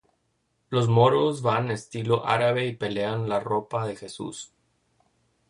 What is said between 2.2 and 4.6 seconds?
árabe y pelean la ropa de Jesus.